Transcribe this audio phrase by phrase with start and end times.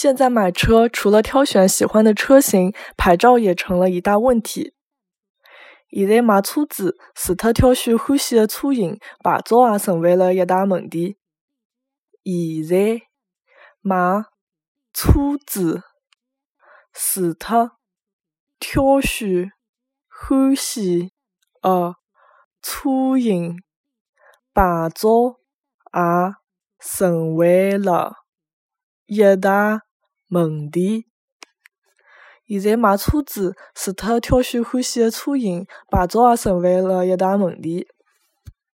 [0.00, 4.72] 现在买车除了挑选喜欢的车型，牌照也成了一大问题。
[5.90, 11.18] 现在买车子，除脱挑选欢喜的车型，牌照也成为了一大问题。
[12.22, 13.02] 现在
[13.80, 14.22] 买
[14.94, 15.82] 车子，
[16.92, 17.72] 除脱
[18.60, 19.50] 挑选
[20.06, 21.10] 欢喜
[21.60, 21.96] 的
[22.62, 23.58] 车型，
[24.54, 25.40] 牌照
[25.92, 26.36] 也
[26.78, 28.12] 成为了
[29.06, 29.87] 一大
[30.28, 31.06] 问题。
[32.46, 37.86] 现在买车子，除脱挑选欢喜的车型，牌照也成为了一大问题。